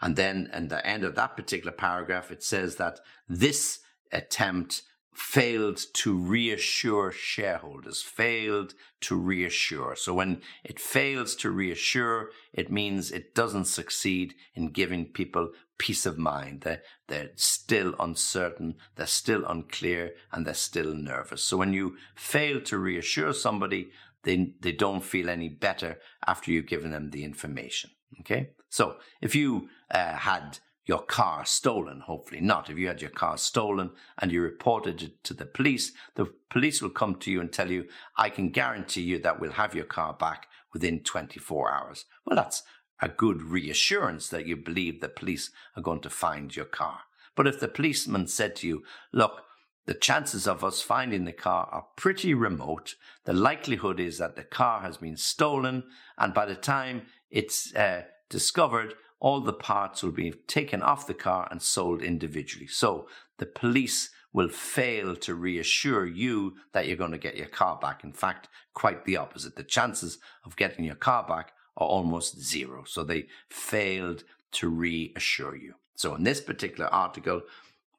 And 0.00 0.16
then 0.16 0.50
in 0.52 0.68
the 0.68 0.84
end 0.84 1.04
of 1.04 1.14
that 1.14 1.36
particular 1.36 1.72
paragraph, 1.72 2.32
it 2.32 2.42
says 2.42 2.76
that 2.76 2.98
this 3.28 3.78
attempt 4.10 4.82
failed 5.14 5.78
to 5.92 6.16
reassure 6.16 7.12
shareholders, 7.12 8.02
failed 8.02 8.74
to 9.00 9.14
reassure. 9.14 9.94
So 9.94 10.14
when 10.14 10.40
it 10.64 10.80
fails 10.80 11.36
to 11.36 11.50
reassure, 11.50 12.30
it 12.52 12.72
means 12.72 13.12
it 13.12 13.34
doesn't 13.34 13.66
succeed 13.66 14.34
in 14.54 14.68
giving 14.68 15.04
people 15.04 15.50
peace 15.78 16.06
of 16.06 16.18
mind. 16.18 16.62
They're, 16.62 16.82
they're 17.08 17.30
still 17.36 17.94
uncertain, 17.98 18.76
they're 18.96 19.06
still 19.06 19.44
unclear, 19.46 20.12
and 20.32 20.46
they're 20.46 20.54
still 20.54 20.94
nervous. 20.94 21.42
So 21.42 21.56
when 21.56 21.72
you 21.72 21.96
fail 22.14 22.60
to 22.62 22.78
reassure 22.78 23.32
somebody, 23.32 23.90
they, 24.24 24.54
they 24.60 24.72
don't 24.72 25.04
feel 25.04 25.28
any 25.28 25.48
better 25.48 25.98
after 26.26 26.50
you've 26.50 26.66
given 26.66 26.90
them 26.92 27.10
the 27.10 27.24
information. 27.24 27.90
Okay? 28.20 28.50
So 28.68 28.96
if 29.20 29.34
you 29.34 29.68
uh, 29.90 30.14
had 30.14 30.58
your 30.84 31.02
car 31.02 31.44
stolen. 31.44 32.00
Hopefully 32.00 32.40
not. 32.40 32.68
If 32.68 32.78
you 32.78 32.88
had 32.88 33.00
your 33.00 33.10
car 33.10 33.38
stolen 33.38 33.90
and 34.18 34.32
you 34.32 34.42
reported 34.42 35.02
it 35.02 35.24
to 35.24 35.34
the 35.34 35.46
police, 35.46 35.92
the 36.16 36.26
police 36.50 36.82
will 36.82 36.90
come 36.90 37.16
to 37.16 37.30
you 37.30 37.40
and 37.40 37.52
tell 37.52 37.70
you, 37.70 37.86
I 38.16 38.30
can 38.30 38.50
guarantee 38.50 39.02
you 39.02 39.18
that 39.20 39.40
we'll 39.40 39.52
have 39.52 39.74
your 39.74 39.84
car 39.84 40.14
back 40.14 40.48
within 40.72 41.00
24 41.00 41.72
hours. 41.72 42.04
Well, 42.26 42.36
that's 42.36 42.62
a 43.02 43.08
good 43.08 43.42
reassurance 43.42 44.28
that 44.28 44.46
you 44.46 44.56
believe 44.56 45.00
the 45.00 45.08
police 45.08 45.50
are 45.76 45.82
going 45.82 46.00
to 46.00 46.08
find 46.08 46.54
your 46.54 46.64
car. 46.64 47.00
But 47.34 47.48
if 47.48 47.58
the 47.58 47.68
policeman 47.68 48.28
said 48.28 48.54
to 48.56 48.68
you, 48.68 48.84
look, 49.12 49.42
the 49.86 49.94
chances 49.94 50.46
of 50.46 50.62
us 50.62 50.80
finding 50.80 51.24
the 51.24 51.32
car 51.32 51.68
are 51.72 51.86
pretty 51.96 52.32
remote. 52.32 52.94
The 53.24 53.32
likelihood 53.32 53.98
is 53.98 54.18
that 54.18 54.36
the 54.36 54.44
car 54.44 54.82
has 54.82 54.98
been 54.98 55.16
stolen, 55.16 55.82
and 56.16 56.32
by 56.32 56.46
the 56.46 56.54
time 56.54 57.02
it's 57.30 57.74
uh, 57.74 58.02
discovered, 58.30 58.94
all 59.18 59.40
the 59.40 59.52
parts 59.52 60.02
will 60.02 60.12
be 60.12 60.32
taken 60.46 60.82
off 60.82 61.08
the 61.08 61.14
car 61.14 61.48
and 61.50 61.60
sold 61.60 62.02
individually. 62.02 62.68
So 62.68 63.08
the 63.38 63.46
police 63.46 64.10
will 64.32 64.48
fail 64.48 65.16
to 65.16 65.34
reassure 65.34 66.06
you 66.06 66.54
that 66.72 66.86
you're 66.86 66.96
going 66.96 67.12
to 67.12 67.18
get 67.18 67.36
your 67.36 67.46
car 67.46 67.78
back. 67.80 68.04
In 68.04 68.12
fact, 68.12 68.48
quite 68.74 69.04
the 69.04 69.16
opposite. 69.16 69.56
The 69.56 69.64
chances 69.64 70.18
of 70.44 70.56
getting 70.56 70.84
your 70.84 70.94
car 70.94 71.26
back 71.26 71.52
are 71.76 71.86
almost 71.86 72.40
zero. 72.40 72.84
So 72.86 73.04
they 73.04 73.26
failed 73.48 74.24
to 74.52 74.68
reassure 74.68 75.56
you. 75.56 75.74
So 75.94 76.14
in 76.14 76.24
this 76.24 76.40
particular 76.40 76.92
article, 76.92 77.42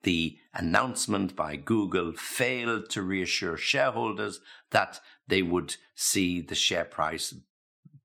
the 0.04 0.38
announcement 0.54 1.36
by 1.36 1.56
Google 1.56 2.12
failed 2.14 2.90
to 2.90 3.02
reassure 3.02 3.58
shareholders 3.58 4.42
that 4.72 5.00
they 5.28 5.42
would 5.42 5.78
see 5.96 6.42
the 6.42 6.56
share 6.56 6.86
price 6.86 7.34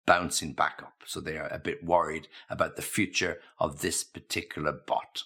bouncing 0.06 0.52
back 0.52 0.80
up. 0.82 1.02
So 1.04 1.20
they 1.20 1.36
are 1.36 1.48
a 1.52 1.58
bit 1.58 1.84
worried 1.84 2.28
about 2.48 2.76
the 2.76 2.82
future 2.82 3.40
of 3.58 3.80
this 3.80 4.04
particular 4.04 4.72
bot. 4.72 5.24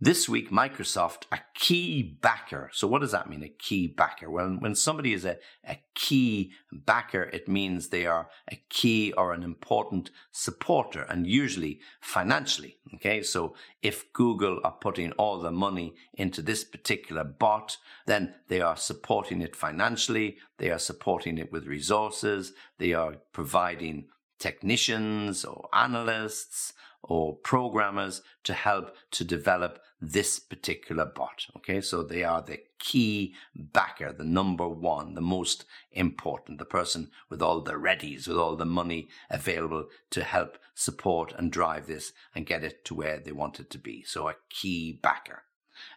This 0.00 0.28
week, 0.28 0.52
Microsoft, 0.52 1.24
a 1.32 1.40
key 1.54 2.04
backer. 2.22 2.70
So, 2.72 2.86
what 2.86 3.00
does 3.00 3.10
that 3.10 3.28
mean, 3.28 3.42
a 3.42 3.48
key 3.48 3.88
backer? 3.88 4.30
Well, 4.30 4.56
when 4.60 4.76
somebody 4.76 5.12
is 5.12 5.24
a, 5.24 5.38
a 5.66 5.80
key 5.96 6.52
backer, 6.70 7.24
it 7.32 7.48
means 7.48 7.88
they 7.88 8.06
are 8.06 8.28
a 8.48 8.62
key 8.70 9.12
or 9.14 9.32
an 9.32 9.42
important 9.42 10.12
supporter, 10.30 11.02
and 11.02 11.26
usually 11.26 11.80
financially. 12.00 12.76
Okay, 12.94 13.24
so 13.24 13.56
if 13.82 14.12
Google 14.12 14.60
are 14.62 14.76
putting 14.80 15.10
all 15.12 15.40
the 15.40 15.50
money 15.50 15.94
into 16.14 16.42
this 16.42 16.62
particular 16.62 17.24
bot, 17.24 17.76
then 18.06 18.36
they 18.46 18.60
are 18.60 18.76
supporting 18.76 19.42
it 19.42 19.56
financially, 19.56 20.36
they 20.58 20.70
are 20.70 20.78
supporting 20.78 21.38
it 21.38 21.50
with 21.50 21.66
resources, 21.66 22.52
they 22.78 22.92
are 22.92 23.16
providing 23.32 24.06
technicians 24.38 25.44
or 25.44 25.68
analysts 25.72 26.72
or 27.02 27.36
programmers 27.36 28.22
to 28.44 28.54
help 28.54 28.94
to 29.10 29.24
develop 29.24 29.80
this 30.00 30.38
particular 30.38 31.04
bot. 31.04 31.46
Okay, 31.56 31.80
so 31.80 32.02
they 32.02 32.22
are 32.24 32.42
the 32.42 32.60
key 32.78 33.34
backer, 33.54 34.12
the 34.12 34.24
number 34.24 34.68
one, 34.68 35.14
the 35.14 35.20
most 35.20 35.64
important, 35.92 36.58
the 36.58 36.64
person 36.64 37.10
with 37.28 37.42
all 37.42 37.60
the 37.60 37.72
readies, 37.72 38.28
with 38.28 38.36
all 38.36 38.56
the 38.56 38.64
money 38.64 39.08
available 39.30 39.86
to 40.10 40.22
help 40.22 40.58
support 40.74 41.32
and 41.36 41.50
drive 41.50 41.86
this 41.86 42.12
and 42.34 42.46
get 42.46 42.62
it 42.62 42.84
to 42.84 42.94
where 42.94 43.18
they 43.18 43.32
want 43.32 43.58
it 43.58 43.70
to 43.70 43.78
be. 43.78 44.02
So 44.02 44.28
a 44.28 44.36
key 44.48 44.92
backer. 44.92 45.42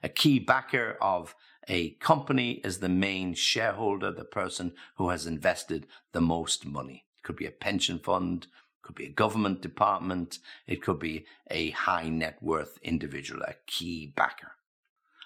A 0.04 0.10
key 0.10 0.40
backer 0.40 0.98
of 1.02 1.36
a 1.68 1.92
company 1.92 2.54
is 2.64 2.80
the 2.80 2.90
main 2.90 3.34
shareholder, 3.36 4.12
the 4.12 4.26
person 4.26 4.74
who 4.96 5.10
has 5.10 5.28
invested 5.28 5.86
the 6.12 6.22
most 6.22 6.66
money. 6.66 7.06
It 7.18 7.24
could 7.24 7.36
be 7.36 7.46
a 7.46 7.52
pension 7.52 8.00
fund, 8.00 8.48
could 8.82 8.96
be 8.96 9.06
a 9.06 9.10
government 9.10 9.62
department, 9.62 10.40
it 10.68 10.82
could 10.82 11.00
be 11.00 11.26
a 11.50 11.72
high 11.72 12.10
net 12.10 12.38
worth 12.42 12.78
individual, 12.82 13.42
a 13.44 13.56
key 13.68 14.14
backer. 14.16 14.52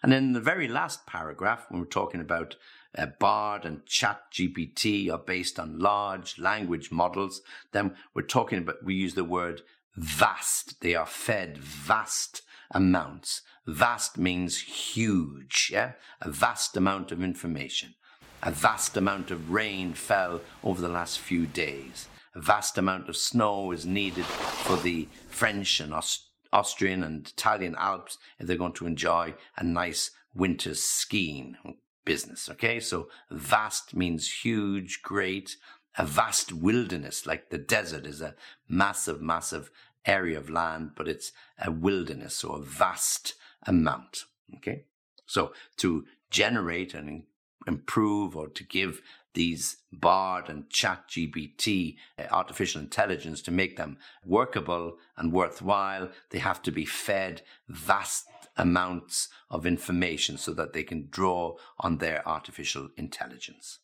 And 0.03 0.13
in 0.13 0.33
the 0.33 0.39
very 0.39 0.67
last 0.67 1.07
paragraph, 1.07 1.65
when 1.69 1.79
we're 1.79 1.87
talking 1.87 2.21
about 2.21 2.55
uh, 2.97 3.07
Bard 3.19 3.65
and 3.65 3.85
Chat 3.85 4.21
GPT 4.31 5.11
are 5.11 5.17
based 5.17 5.59
on 5.59 5.79
large 5.79 6.37
language 6.37 6.91
models, 6.91 7.41
then 7.71 7.95
we're 8.13 8.21
talking 8.21 8.59
about, 8.59 8.83
we 8.83 8.93
use 8.93 9.15
the 9.15 9.23
word 9.23 9.61
vast. 9.95 10.81
They 10.81 10.95
are 10.95 11.07
fed 11.07 11.57
vast 11.57 12.43
amounts. 12.71 13.41
Vast 13.65 14.17
means 14.17 14.59
huge, 14.61 15.69
yeah? 15.73 15.93
A 16.21 16.29
vast 16.29 16.77
amount 16.77 17.11
of 17.11 17.23
information. 17.23 17.95
A 18.43 18.51
vast 18.51 18.95
amount 18.95 19.31
of 19.31 19.51
rain 19.51 19.93
fell 19.93 20.41
over 20.63 20.81
the 20.81 20.89
last 20.89 21.17
few 21.17 21.47
days 21.47 22.07
a 22.35 22.41
vast 22.41 22.77
amount 22.77 23.07
of 23.09 23.15
snow 23.15 23.71
is 23.71 23.85
needed 23.85 24.25
for 24.25 24.77
the 24.77 25.07
French 25.29 25.79
and 25.79 25.93
Aust- 25.93 26.29
Austrian 26.51 27.03
and 27.03 27.27
Italian 27.27 27.75
Alps 27.77 28.17
if 28.39 28.45
they're 28.45 28.57
going 28.57 28.73
to 28.73 28.85
enjoy 28.85 29.33
a 29.57 29.63
nice 29.63 30.11
winter 30.33 30.75
skiing 30.75 31.55
business. 32.03 32.49
Okay, 32.49 32.79
so 32.79 33.07
vast 33.31 33.95
means 33.95 34.41
huge, 34.43 35.01
great. 35.01 35.55
A 35.97 36.05
vast 36.05 36.51
wilderness, 36.51 37.25
like 37.25 37.49
the 37.49 37.57
desert, 37.57 38.05
is 38.05 38.21
a 38.21 38.35
massive, 38.67 39.21
massive 39.21 39.71
area 40.05 40.37
of 40.37 40.49
land, 40.49 40.91
but 40.95 41.07
it's 41.07 41.31
a 41.57 41.71
wilderness, 41.71 42.35
so 42.35 42.49
a 42.49 42.61
vast 42.61 43.35
amount. 43.65 44.25
Okay, 44.57 44.83
so 45.25 45.53
to 45.77 46.05
generate 46.29 46.93
and 46.93 47.23
improve 47.65 48.35
or 48.35 48.49
to 48.49 48.63
give 48.63 49.01
these 49.35 49.77
Bard 49.91 50.49
and 50.49 50.69
Chat 50.69 51.07
GPT 51.09 51.97
uh, 52.17 52.23
artificial 52.31 52.81
intelligence 52.81 53.41
to 53.43 53.51
make 53.51 53.77
them 53.77 53.97
workable 54.25 54.97
and 55.15 55.31
worthwhile. 55.31 56.09
They 56.31 56.39
have 56.39 56.61
to 56.63 56.71
be 56.71 56.85
fed 56.85 57.43
vast 57.69 58.27
amounts 58.57 59.29
of 59.49 59.65
information 59.65 60.37
so 60.37 60.53
that 60.53 60.73
they 60.73 60.83
can 60.83 61.07
draw 61.11 61.55
on 61.79 61.97
their 61.97 62.27
artificial 62.27 62.89
intelligence. 62.97 63.79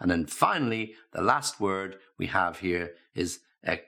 And 0.00 0.10
then 0.10 0.26
finally, 0.26 0.94
the 1.12 1.22
last 1.22 1.60
word 1.60 1.96
we 2.18 2.26
have 2.26 2.60
here 2.60 2.92
is 3.14 3.40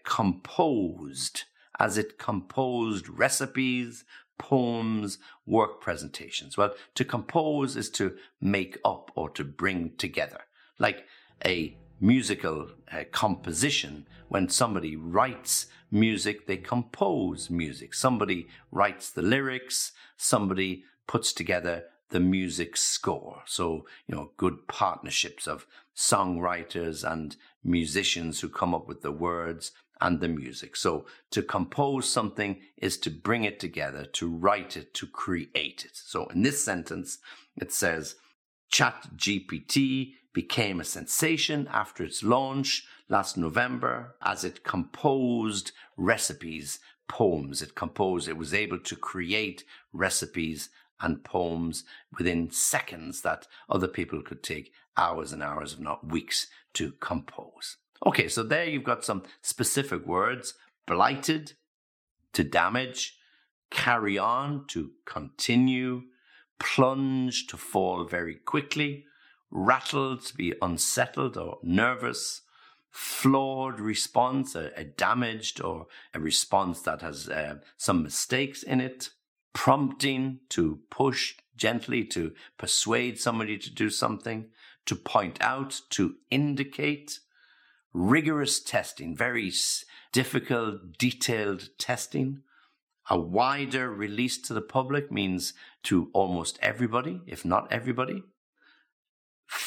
composed, 0.05 1.45
as 1.79 1.97
it 1.99 2.19
composed 2.19 3.09
recipes, 3.09 4.05
poems, 4.39 5.19
work 5.47 5.81
presentations. 5.81 6.57
Well, 6.57 6.75
to 6.95 7.05
compose 7.05 7.77
is 7.77 7.91
to 7.91 8.17
make 8.41 8.79
up 8.85 9.11
or 9.15 9.31
to 9.31 9.45
bring 9.45 9.93
together 9.97 10.41
like 10.81 11.07
a 11.47 11.77
musical 12.01 12.71
uh, 12.91 13.05
composition. 13.13 14.07
When 14.29 14.49
somebody 14.49 14.97
writes 14.97 15.67
music, 15.91 16.47
they 16.47 16.57
compose 16.57 17.51
music. 17.51 17.95
Somebody 17.95 18.49
writes 18.73 19.11
the 19.11 19.23
lyrics, 19.23 19.93
somebody 20.17 20.85
puts 21.07 21.33
together 21.33 21.85
the 22.11 22.21
music 22.21 22.77
score. 22.77 23.43
So, 23.47 23.87
you 24.09 24.17
know, 24.17 24.33
good 24.37 24.67
partnerships 24.67 25.47
of 25.47 25.67
songwriters 25.97 27.09
and 27.09 27.37
musicians 27.63 28.41
who 28.41 28.49
come 28.49 28.75
up 28.75 28.89
with 28.89 29.03
the 29.03 29.13
words 29.13 29.73
and 30.01 30.21
the 30.21 30.29
music. 30.29 30.77
So 30.77 31.07
to 31.31 31.43
compose 31.43 32.09
something 32.09 32.61
is 32.79 32.97
to 32.99 33.11
bring 33.11 33.45
it 33.45 33.61
together, 33.61 34.05
to 34.15 34.29
write 34.29 34.77
it, 34.77 34.95
to 34.95 35.07
create 35.07 35.85
it. 35.85 35.93
So 35.93 36.27
in 36.27 36.43
this 36.43 36.65
sentence, 36.65 37.19
it 37.57 37.73
says, 37.73 38.17
Chat 38.71 39.09
GPT 39.17 40.15
became 40.33 40.81
a 40.81 40.85
sensation 40.85 41.69
after 41.73 42.05
its 42.05 42.23
launch 42.23 42.87
last 43.09 43.37
November 43.37 44.15
as 44.23 44.45
it 44.45 44.65
composed 44.65 45.73
recipes, 45.97 46.79
poems. 47.09 47.63
It 47.63 47.75
composed, 47.75 48.29
it 48.29 48.37
was 48.37 48.55
able 48.55 48.79
to 48.79 48.97
create 48.97 49.65
recipes 49.93 50.71
and 51.01 51.25
poems 51.25 51.85
within 52.17 52.51
seconds 52.51 53.23
that 53.23 53.47
other 53.69 53.89
people 53.89 54.23
could 54.23 54.43
take 54.43 54.73
hours 54.97 55.33
and 55.33 55.43
hours, 55.43 55.73
if 55.75 55.81
not 55.81 56.07
weeks, 56.07 56.47
to 56.75 56.93
compose. 57.01 57.77
Okay, 58.07 58.29
so 58.29 58.43
there 58.43 58.65
you've 58.65 58.85
got 58.85 59.05
some 59.05 59.23
specific 59.43 60.07
words 60.07 60.55
blighted, 60.87 61.55
to 62.33 62.45
damage, 62.45 63.19
carry 63.71 64.19
on, 64.19 64.67
to 64.69 64.91
continue, 65.05 66.03
plunge, 66.59 67.47
to 67.49 67.57
fall 67.57 68.05
very 68.05 68.37
quickly, 68.37 69.05
rattled, 69.51 70.25
to 70.27 70.37
be 70.37 70.55
unsettled 70.63 71.37
or 71.37 71.59
nervous, 71.63 72.43
flawed 72.91 73.81
response, 73.81 74.55
a, 74.55 74.71
a 74.77 74.85
damaged 74.85 75.61
or 75.61 75.87
a 76.15 76.21
response 76.21 76.83
that 76.83 77.03
has 77.03 77.29
uh, 77.29 77.57
some 77.77 78.03
mistakes 78.03 78.63
in 78.63 78.81
it, 78.81 79.11
prompting 79.53 80.41
to 80.49 80.81
push 80.91 81.35
gently 81.57 82.05
to 82.05 82.33
persuade 82.57 83.21
somebody 83.21 83.59
to 83.59 83.71
do 83.71 83.91
something, 83.91 84.47
to 84.87 84.97
point 84.97 85.37
out, 85.41 85.81
to 85.91 86.17
indicate, 86.31 87.21
rigorous 87.93 88.61
testing, 88.61 89.15
very 89.15 89.53
difficult, 90.13 90.97
detailed 90.99 91.69
testing. 91.79 92.43
A 93.11 93.19
wider 93.19 93.91
release 93.91 94.39
to 94.43 94.55
the 94.55 94.63
public 94.63 95.11
means 95.11 95.53
to 95.83 96.11
almost 96.13 96.59
everybody, 96.63 97.21
if 97.27 97.45
not 97.45 97.71
everybody 97.71 98.23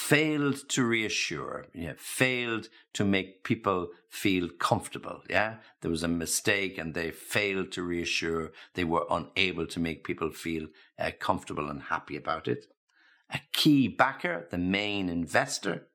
failed 0.03 0.67
to 0.67 0.83
reassure, 0.83 1.65
yeah, 1.73 1.93
failed 1.95 2.67
to 2.93 3.05
make 3.05 3.45
people 3.45 3.87
feel 4.09 4.49
comfortable. 4.49 5.21
Yeah, 5.29 5.55
there 5.81 5.89
was 5.89 6.03
a 6.03 6.09
mistake 6.09 6.77
and 6.77 6.93
they 6.93 7.09
failed 7.11 7.71
to 7.71 7.83
reassure. 7.83 8.51
They 8.73 8.83
were 8.83 9.05
unable 9.09 9.65
to 9.65 9.79
make 9.79 10.03
people 10.03 10.31
feel 10.31 10.67
uh, 10.99 11.11
comfortable 11.19 11.69
and 11.69 11.83
happy 11.83 12.17
about 12.17 12.49
it. 12.49 12.65
A 13.33 13.39
key 13.53 13.87
backer, 13.87 14.45
the 14.51 14.57
main 14.57 15.07
investor, 15.07 15.87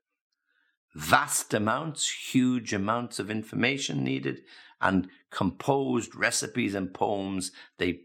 vast 0.94 1.52
amounts, 1.52 2.32
huge 2.32 2.72
amounts 2.72 3.18
of 3.18 3.30
information 3.30 4.02
needed, 4.02 4.40
and 4.80 5.08
composed 5.30 6.14
recipes 6.14 6.74
and 6.74 6.94
poems. 6.94 7.52
They 7.76 8.04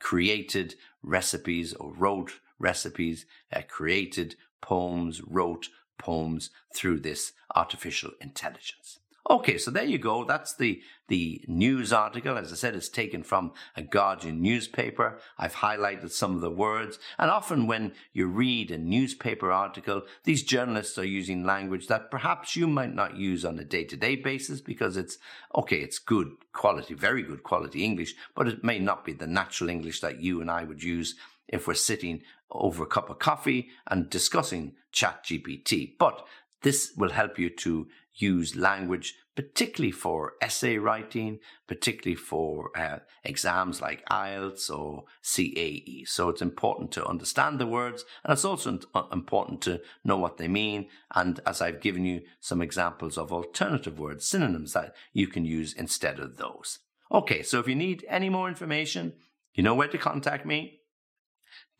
created 0.00 0.74
recipes 1.00 1.74
or 1.74 1.94
wrote 1.94 2.40
recipes, 2.58 3.24
uh, 3.54 3.62
created 3.68 4.34
poems, 4.62 5.20
wrote 5.26 5.68
poems 5.98 6.50
through 6.74 7.00
this 7.00 7.32
artificial 7.54 8.12
intelligence. 8.20 9.00
Okay, 9.30 9.56
so 9.56 9.70
there 9.70 9.84
you 9.84 9.98
go. 9.98 10.24
That's 10.24 10.56
the, 10.56 10.82
the 11.06 11.44
news 11.46 11.92
article. 11.92 12.36
As 12.36 12.52
I 12.52 12.56
said, 12.56 12.74
it's 12.74 12.88
taken 12.88 13.22
from 13.22 13.52
a 13.76 13.82
Guardian 13.82 14.42
newspaper. 14.42 15.20
I've 15.38 15.54
highlighted 15.54 16.10
some 16.10 16.34
of 16.34 16.40
the 16.40 16.50
words. 16.50 16.98
And 17.20 17.30
often 17.30 17.68
when 17.68 17.92
you 18.12 18.26
read 18.26 18.72
a 18.72 18.78
newspaper 18.78 19.52
article, 19.52 20.02
these 20.24 20.42
journalists 20.42 20.98
are 20.98 21.04
using 21.04 21.44
language 21.44 21.86
that 21.86 22.10
perhaps 22.10 22.56
you 22.56 22.66
might 22.66 22.94
not 22.94 23.16
use 23.16 23.44
on 23.44 23.60
a 23.60 23.64
day 23.64 23.84
to 23.84 23.96
day 23.96 24.16
basis 24.16 24.60
because 24.60 24.96
it's, 24.96 25.18
okay, 25.54 25.78
it's 25.78 26.00
good 26.00 26.32
quality, 26.52 26.94
very 26.94 27.22
good 27.22 27.44
quality 27.44 27.84
English, 27.84 28.16
but 28.34 28.48
it 28.48 28.64
may 28.64 28.80
not 28.80 29.04
be 29.04 29.12
the 29.12 29.28
natural 29.28 29.70
English 29.70 30.00
that 30.00 30.20
you 30.20 30.40
and 30.40 30.50
I 30.50 30.64
would 30.64 30.82
use 30.82 31.14
if 31.48 31.66
we're 31.66 31.74
sitting 31.74 32.22
over 32.50 32.82
a 32.82 32.86
cup 32.86 33.10
of 33.10 33.18
coffee 33.18 33.68
and 33.86 34.10
discussing 34.10 34.74
ChatGPT. 34.92 35.94
But 35.98 36.26
this 36.62 36.92
will 36.96 37.10
help 37.10 37.38
you 37.38 37.50
to 37.50 37.88
use 38.14 38.56
language 38.56 39.14
particularly 39.34 39.92
for 39.92 40.34
essay 40.42 40.76
writing, 40.76 41.38
particularly 41.66 42.14
for 42.14 42.70
uh, 42.76 42.98
exams 43.24 43.80
like 43.80 44.06
IELTS 44.10 44.70
or 44.70 45.04
CAE. 45.22 46.06
So 46.06 46.28
it's 46.28 46.42
important 46.42 46.92
to 46.92 47.06
understand 47.06 47.58
the 47.58 47.66
words 47.66 48.04
and 48.24 48.32
it's 48.32 48.44
also 48.44 48.78
uh, 48.94 49.04
important 49.10 49.62
to 49.62 49.80
know 50.04 50.18
what 50.18 50.36
they 50.36 50.48
mean. 50.48 50.88
And 51.14 51.40
as 51.46 51.62
I've 51.62 51.80
given 51.80 52.04
you 52.04 52.22
some 52.40 52.60
examples 52.60 53.16
of 53.16 53.32
alternative 53.32 53.98
words, 53.98 54.26
synonyms 54.26 54.74
that 54.74 54.94
you 55.12 55.26
can 55.26 55.44
use 55.44 55.72
instead 55.72 56.18
of 56.18 56.36
those. 56.36 56.80
Okay, 57.10 57.42
so 57.42 57.58
if 57.58 57.68
you 57.68 57.74
need 57.74 58.04
any 58.08 58.28
more 58.28 58.48
information, 58.48 59.14
you 59.54 59.62
know 59.62 59.74
where 59.74 59.88
to 59.88 59.98
contact 59.98 60.44
me 60.44 60.80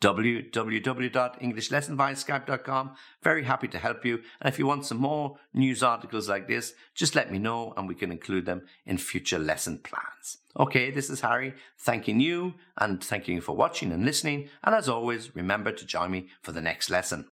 www.englishlessonvia 0.03 2.95
Very 3.23 3.43
happy 3.43 3.67
to 3.69 3.79
help 3.79 4.05
you. 4.05 4.21
And 4.41 4.51
if 4.51 4.59
you 4.59 4.67
want 4.67 4.85
some 4.85 4.97
more 4.97 5.37
news 5.53 5.81
articles 5.81 6.27
like 6.27 6.49
this, 6.49 6.73
just 6.93 7.15
let 7.15 7.31
me 7.31 7.39
know 7.39 7.73
and 7.77 7.87
we 7.87 7.95
can 7.95 8.11
include 8.11 8.45
them 8.45 8.63
in 8.85 8.97
future 8.97 9.39
lesson 9.39 9.77
plans. 9.77 10.39
Okay, 10.59 10.91
this 10.91 11.09
is 11.09 11.21
Harry 11.21 11.53
thanking 11.79 12.19
you 12.19 12.55
and 12.77 13.01
thanking 13.03 13.35
you 13.35 13.41
for 13.41 13.55
watching 13.55 13.93
and 13.93 14.05
listening. 14.05 14.49
And 14.63 14.75
as 14.75 14.89
always, 14.89 15.33
remember 15.35 15.71
to 15.71 15.85
join 15.85 16.11
me 16.11 16.27
for 16.41 16.51
the 16.51 16.61
next 16.61 16.89
lesson. 16.89 17.29